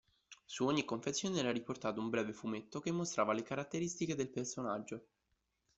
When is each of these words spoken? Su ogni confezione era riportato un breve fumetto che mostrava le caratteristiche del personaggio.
Su 0.47 0.65
ogni 0.65 0.83
confezione 0.83 1.37
era 1.37 1.51
riportato 1.51 2.01
un 2.01 2.09
breve 2.09 2.33
fumetto 2.33 2.79
che 2.79 2.91
mostrava 2.91 3.33
le 3.33 3.43
caratteristiche 3.43 4.15
del 4.15 4.31
personaggio. 4.31 5.03